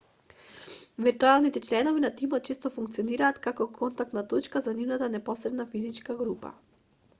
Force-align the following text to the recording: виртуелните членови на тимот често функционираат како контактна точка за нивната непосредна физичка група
виртуелните 1.07 1.61
членови 1.67 2.01
на 2.05 2.09
тимот 2.21 2.47
често 2.49 2.71
функционираат 2.77 3.41
како 3.45 3.69
контактна 3.77 4.25
точка 4.35 4.65
за 4.69 4.77
нивната 4.81 5.13
непосредна 5.19 5.71
физичка 5.77 6.21
група 6.27 6.55